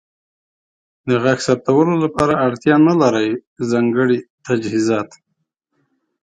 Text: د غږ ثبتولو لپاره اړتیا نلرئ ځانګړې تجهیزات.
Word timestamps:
د 1.07 1.09
غږ 1.23 1.39
ثبتولو 1.47 1.93
لپاره 2.03 2.33
اړتیا 2.45 2.75
نلرئ 2.85 3.31
ځانګړې 3.71 4.19
تجهیزات. 4.45 5.09